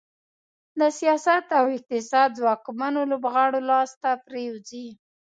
د 0.79 0.81
سیاست 0.99 1.45
او 1.59 1.65
اقتصاد 1.77 2.29
ځواکمنو 2.39 3.01
لوبغاړو 3.11 3.59
لاس 3.69 3.91
ته 4.01 4.11
پرېوځي. 4.27 4.87